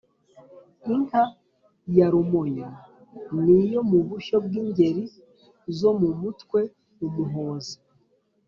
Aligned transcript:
inka 0.93 1.23
ya 1.97 2.07
rumonyi: 2.13 2.65
ni 3.43 3.53
iyo 3.63 3.79
mubushyo 3.89 4.35
bw’ingeri 4.45 5.03
zo 5.77 5.91
mu 5.99 6.09
mutwe” 6.21 6.59
umuhozi” 7.05 7.75